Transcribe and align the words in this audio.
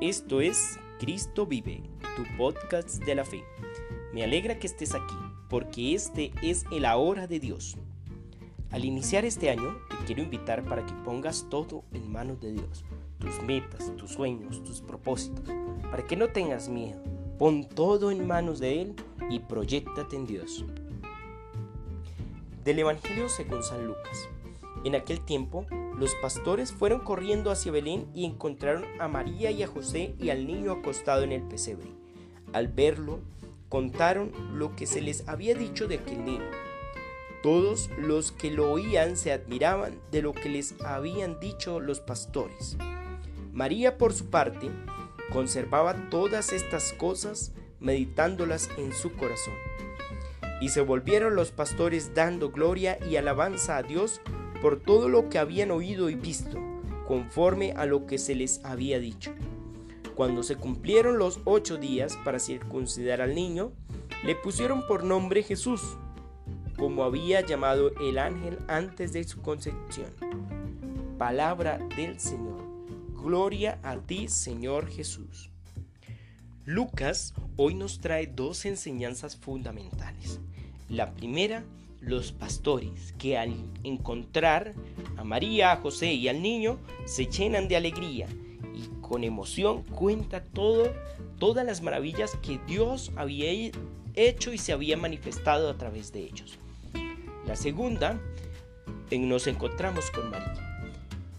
Esto 0.00 0.40
es 0.40 0.78
Cristo 1.00 1.44
Vive, 1.44 1.82
tu 2.14 2.22
podcast 2.36 3.02
de 3.02 3.16
la 3.16 3.24
fe. 3.24 3.42
Me 4.14 4.22
alegra 4.22 4.56
que 4.60 4.68
estés 4.68 4.94
aquí, 4.94 5.16
porque 5.50 5.92
este 5.92 6.30
es 6.40 6.64
el 6.70 6.84
ahora 6.84 7.26
de 7.26 7.40
Dios. 7.40 7.76
Al 8.70 8.84
iniciar 8.84 9.24
este 9.24 9.50
año, 9.50 9.76
te 9.90 9.96
quiero 10.06 10.22
invitar 10.22 10.62
para 10.62 10.86
que 10.86 10.92
pongas 11.04 11.48
todo 11.50 11.82
en 11.92 12.12
manos 12.12 12.40
de 12.40 12.52
Dios, 12.52 12.84
tus 13.18 13.42
metas, 13.42 13.92
tus 13.96 14.12
sueños, 14.12 14.62
tus 14.62 14.80
propósitos, 14.82 15.48
para 15.90 16.06
que 16.06 16.14
no 16.14 16.28
tengas 16.28 16.68
miedo. 16.68 17.02
Pon 17.36 17.68
todo 17.68 18.12
en 18.12 18.24
manos 18.24 18.60
de 18.60 18.82
Él 18.82 18.94
y 19.30 19.40
proyectate 19.40 20.14
en 20.14 20.26
Dios. 20.28 20.64
Del 22.62 22.78
Evangelio 22.78 23.28
según 23.28 23.64
San 23.64 23.84
Lucas. 23.84 24.28
En 24.84 24.94
aquel 24.94 25.20
tiempo, 25.22 25.66
los 25.98 26.14
pastores 26.14 26.72
fueron 26.72 27.00
corriendo 27.00 27.50
hacia 27.50 27.72
Belén 27.72 28.08
y 28.14 28.24
encontraron 28.24 28.84
a 29.00 29.08
María 29.08 29.50
y 29.50 29.64
a 29.64 29.66
José 29.66 30.14
y 30.20 30.30
al 30.30 30.46
niño 30.46 30.70
acostado 30.70 31.22
en 31.22 31.32
el 31.32 31.42
pesebre. 31.42 31.88
Al 32.52 32.68
verlo, 32.68 33.20
contaron 33.68 34.32
lo 34.54 34.76
que 34.76 34.86
se 34.86 35.00
les 35.00 35.26
había 35.28 35.54
dicho 35.54 35.88
de 35.88 35.96
aquel 35.96 36.24
niño. 36.24 36.50
Todos 37.42 37.90
los 37.98 38.30
que 38.30 38.50
lo 38.50 38.70
oían 38.70 39.16
se 39.16 39.32
admiraban 39.32 39.98
de 40.12 40.22
lo 40.22 40.32
que 40.32 40.48
les 40.48 40.74
habían 40.84 41.40
dicho 41.40 41.80
los 41.80 42.00
pastores. 42.00 42.76
María, 43.52 43.98
por 43.98 44.12
su 44.12 44.26
parte, 44.26 44.70
conservaba 45.32 46.08
todas 46.10 46.52
estas 46.52 46.92
cosas, 46.92 47.52
meditándolas 47.80 48.70
en 48.78 48.92
su 48.92 49.14
corazón. 49.14 49.54
Y 50.60 50.68
se 50.70 50.80
volvieron 50.80 51.34
los 51.34 51.50
pastores 51.50 52.14
dando 52.14 52.50
gloria 52.50 52.98
y 53.08 53.16
alabanza 53.16 53.76
a 53.76 53.82
Dios 53.82 54.20
por 54.60 54.80
todo 54.80 55.08
lo 55.08 55.28
que 55.28 55.38
habían 55.38 55.70
oído 55.70 56.10
y 56.10 56.14
visto, 56.14 56.58
conforme 57.06 57.72
a 57.72 57.86
lo 57.86 58.06
que 58.06 58.18
se 58.18 58.34
les 58.34 58.64
había 58.64 58.98
dicho. 58.98 59.32
Cuando 60.14 60.42
se 60.42 60.56
cumplieron 60.56 61.18
los 61.18 61.40
ocho 61.44 61.76
días 61.76 62.18
para 62.24 62.38
circuncidar 62.38 63.20
al 63.20 63.34
niño, 63.34 63.72
le 64.24 64.34
pusieron 64.34 64.86
por 64.86 65.04
nombre 65.04 65.42
Jesús, 65.42 65.96
como 66.76 67.04
había 67.04 67.40
llamado 67.40 67.92
el 68.00 68.18
ángel 68.18 68.58
antes 68.66 69.12
de 69.12 69.24
su 69.24 69.40
concepción. 69.42 70.10
Palabra 71.18 71.78
del 71.96 72.18
Señor. 72.18 72.58
Gloria 73.14 73.78
a 73.82 73.96
ti, 73.96 74.28
Señor 74.28 74.88
Jesús. 74.88 75.50
Lucas 76.64 77.34
hoy 77.56 77.74
nos 77.74 78.00
trae 78.00 78.26
dos 78.26 78.64
enseñanzas 78.64 79.36
fundamentales. 79.36 80.40
La 80.88 81.14
primera 81.14 81.64
los 82.00 82.32
pastores, 82.32 83.14
que 83.18 83.36
al 83.36 83.54
encontrar 83.82 84.74
a 85.16 85.24
María, 85.24 85.72
a 85.72 85.76
José 85.76 86.12
y 86.12 86.28
al 86.28 86.42
niño, 86.42 86.78
se 87.04 87.26
llenan 87.26 87.68
de 87.68 87.76
alegría 87.76 88.26
y 88.74 89.00
con 89.00 89.24
emoción 89.24 89.82
cuenta 89.82 90.42
todo, 90.42 90.92
todas 91.38 91.66
las 91.66 91.82
maravillas 91.82 92.36
que 92.42 92.60
Dios 92.66 93.12
había 93.16 93.70
hecho 94.14 94.52
y 94.52 94.58
se 94.58 94.72
había 94.72 94.96
manifestado 94.96 95.70
a 95.70 95.76
través 95.76 96.12
de 96.12 96.20
ellos. 96.20 96.58
La 97.46 97.56
segunda, 97.56 98.20
nos 99.10 99.46
encontramos 99.46 100.10
con 100.10 100.30
María, 100.30 100.82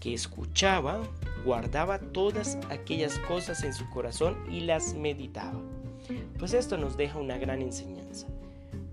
que 0.00 0.12
escuchaba, 0.12 1.00
guardaba 1.44 1.98
todas 1.98 2.58
aquellas 2.68 3.18
cosas 3.20 3.62
en 3.62 3.72
su 3.72 3.88
corazón 3.90 4.36
y 4.50 4.60
las 4.60 4.94
meditaba. 4.94 5.60
Pues 6.38 6.52
esto 6.54 6.76
nos 6.76 6.96
deja 6.96 7.18
una 7.18 7.38
gran 7.38 7.62
enseñanza 7.62 8.26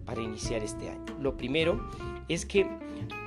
para 0.08 0.22
iniciar 0.22 0.63
este 0.63 0.89
año. 0.89 1.05
Lo 1.22 1.38
primero 1.38 1.88
es 2.30 2.45
que 2.45 2.66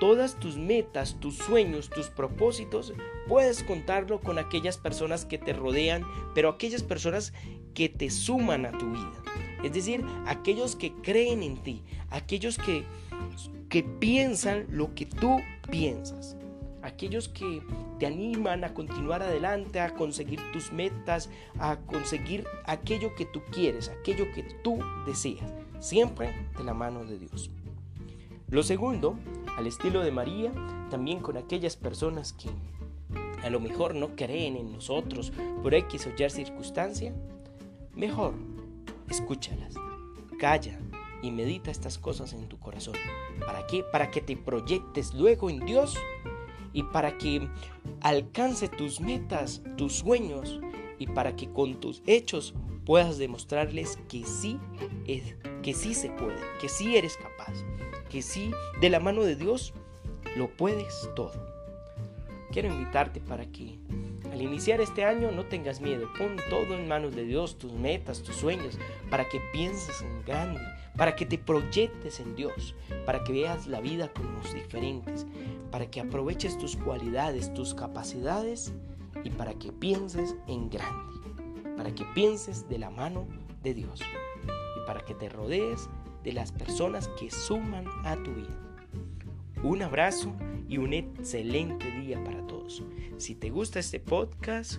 todas 0.01 0.41
tus 0.41 0.57
metas, 0.57 1.21
tus 1.21 1.37
sueños, 1.37 1.91
tus 1.91 2.09
propósitos, 2.09 2.95
puedes 3.29 3.63
contarlo 3.63 4.21
con 4.21 4.39
aquellas 4.39 4.79
personas 4.79 5.25
que 5.25 5.39
te 5.39 5.53
rodean, 5.53 6.05
pero 6.35 6.49
aquellas 6.49 6.83
personas 6.83 7.33
que 7.75 7.89
te 7.89 8.11
suman 8.11 8.67
a 8.67 8.73
tu 8.73 8.91
vida. 8.91 9.23
Es 9.63 9.75
decir, 9.75 10.05
aquellos 10.27 10.75
que 10.75 10.93
creen 11.03 11.43
en 11.43 11.59
ti, 11.59 11.85
aquellos 12.09 12.57
que, 12.57 12.85
que 13.69 13.85
piensan 13.85 14.67
lo 14.71 14.95
que 14.95 15.07
tú 15.07 15.39
piensas 15.71 16.37
aquellos 16.83 17.29
que 17.29 17.63
te 17.99 18.07
animan 18.07 18.65
a 18.65 18.73
continuar 18.73 19.23
adelante, 19.23 19.81
a 19.81 19.95
conseguir 19.95 20.41
tus 20.51 20.73
metas, 20.73 21.29
a 21.59 21.77
conseguir 21.77 22.47
aquello 22.65 23.15
que 23.15 23.27
tú 23.27 23.43
quieres, 23.53 23.91
aquello 23.91 24.25
que 24.33 24.45
tú 24.63 24.79
deseas 25.07 25.53
siempre 25.81 26.49
de 26.57 26.65
la 26.65 26.75
mano 26.75 27.05
de 27.05 27.19
Dios. 27.19 27.51
Lo 28.49 28.63
segundo, 28.63 29.17
al 29.57 29.67
estilo 29.67 30.01
de 30.01 30.13
María, 30.13 30.53
también 30.91 31.21
con 31.21 31.37
aquellas 31.37 31.77
personas 31.77 32.33
que 32.33 32.51
a 33.43 33.51
lo 33.51 33.61
mejor 33.61 33.95
no 33.95 34.15
creen 34.17 34.57
en 34.57 34.73
nosotros 34.73 35.33
por 35.63 35.75
X 35.75 36.07
o 36.07 36.23
Y 36.23 36.31
circunstancia, 36.31 37.15
mejor 37.95 38.35
escúchalas, 39.09 39.75
calla 40.39 40.79
y 41.23 41.31
medita 41.31 41.71
estas 41.71 41.99
cosas 41.99 42.33
en 42.33 42.49
tu 42.49 42.59
corazón. 42.59 42.95
¿Para 43.45 43.67
qué? 43.67 43.83
Para 43.83 44.11
que 44.11 44.21
te 44.21 44.37
proyectes 44.37 45.15
luego 45.15 45.51
en 45.51 45.61
Dios 45.61 45.97
y 46.73 46.83
para 46.85 47.19
que 47.19 47.49
alcance 48.01 48.69
tus 48.69 49.01
metas, 49.01 49.63
tus 49.77 49.95
sueños 49.95 50.61
y 50.99 51.07
para 51.07 51.35
que 51.37 51.51
con 51.51 51.81
tus 51.81 52.03
hechos 52.07 52.55
puedas 52.91 53.19
demostrarles 53.19 54.01
que 54.09 54.25
sí 54.25 54.59
es 55.07 55.37
que 55.63 55.75
sí 55.75 55.95
se 55.95 56.11
puede, 56.11 56.41
que 56.61 56.69
sí 56.69 56.97
eres 56.97 57.17
capaz, 57.17 57.53
que 58.09 58.21
sí 58.21 58.51
de 58.81 58.91
la 58.91 58.99
mano 58.99 59.23
de 59.23 59.37
Dios 59.37 59.73
lo 60.35 60.51
puedes 60.51 61.09
todo. 61.15 61.31
Quiero 62.51 62.67
invitarte 62.67 63.21
para 63.21 63.47
que 63.47 63.79
al 64.33 64.43
iniciar 64.43 64.81
este 64.81 65.05
año 65.05 65.31
no 65.31 65.45
tengas 65.45 65.81
miedo, 65.81 66.09
pon 66.19 66.35
todo 66.51 66.75
en 66.75 66.89
manos 66.89 67.15
de 67.15 67.23
Dios, 67.23 67.59
tus 67.59 67.73
metas, 67.75 68.25
tus 68.25 68.35
sueños, 68.35 68.77
para 69.09 69.29
que 69.29 69.41
pienses 69.53 70.03
en 70.03 70.25
grande, 70.25 70.61
para 70.97 71.15
que 71.15 71.27
te 71.27 71.39
proyectes 71.39 72.19
en 72.19 72.35
Dios, 72.35 72.75
para 73.07 73.23
que 73.23 73.33
veas 73.33 73.69
la 73.69 73.81
vida 73.81 74.13
con 74.13 74.35
los 74.35 74.53
diferentes, 74.53 75.29
para 75.71 75.89
que 75.89 76.01
aproveches 76.01 76.59
tus 76.59 76.75
cualidades, 76.75 77.55
tus 77.55 77.73
capacidades 77.73 78.73
y 79.23 79.31
para 79.31 79.55
que 79.55 79.71
pienses 79.71 80.35
en 80.49 80.71
grande, 80.71 81.10
para 81.81 81.95
que 81.95 82.05
pienses 82.15 82.69
de 82.69 82.79
la 82.79 82.91
mano 82.91 83.27
de 83.63 83.73
Dios 83.73 84.03
para 84.87 85.03
que 85.03 85.15
te 85.15 85.31
rodees 85.31 85.89
de 86.23 86.35
las 86.35 86.53
personas 86.53 87.09
que 87.19 87.31
suman 87.31 87.87
a 88.05 88.23
tu 88.23 88.35
vida. 88.35 88.55
Un 89.63 89.81
abrazo 89.81 90.35
y 90.69 90.77
un 90.77 90.93
excelente 90.93 91.91
día 92.03 92.23
para 92.23 92.47
todos. 92.47 92.83
Si 93.17 93.35
te 93.35 93.49
gusta 93.49 93.79
este 93.79 93.99
podcast, 93.99 94.75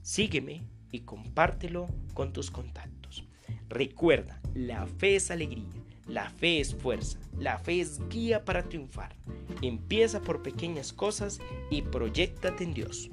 sígueme 0.00 0.62
y 0.90 1.02
compártelo 1.02 1.86
con 2.12 2.32
tus 2.32 2.50
contactos. 2.50 3.24
Recuerda, 3.68 4.40
la 4.52 4.88
fe 4.88 5.14
es 5.14 5.30
alegría, 5.30 5.70
la 6.08 6.28
fe 6.28 6.58
es 6.58 6.74
fuerza, 6.74 7.20
la 7.38 7.58
fe 7.58 7.82
es 7.82 8.00
guía 8.08 8.44
para 8.44 8.64
triunfar. 8.64 9.14
Empieza 9.60 10.20
por 10.20 10.42
pequeñas 10.42 10.92
cosas 10.92 11.38
y 11.70 11.82
proyectate 11.82 12.64
en 12.64 12.74
Dios. 12.74 13.10